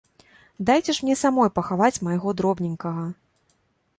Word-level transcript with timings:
Дайце 0.69 0.95
ж 0.99 1.05
мне 1.05 1.17
самой 1.23 1.51
пахаваць 1.59 1.99
майго 2.07 2.29
дробненькага. 2.39 3.05